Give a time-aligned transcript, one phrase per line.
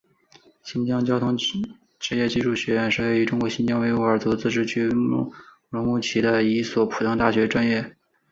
[0.63, 5.35] 新疆交通职业技术学院是位于中国新疆维吾尔自治区乌鲁
[5.83, 7.89] 木齐市的一所普通大专院校。